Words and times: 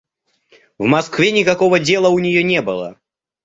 В 0.79 0.85
Москве 0.85 1.31
никакого 1.31 1.77
дела 1.77 2.07
у 2.09 2.17
нее 2.17 2.41
не 2.41 2.63
было. 2.63 2.97